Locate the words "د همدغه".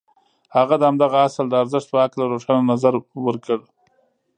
0.79-1.17